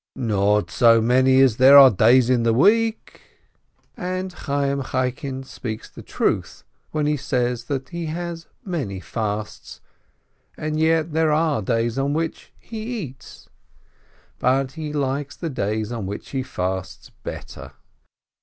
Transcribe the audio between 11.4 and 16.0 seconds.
days on which he eats. But he likes the days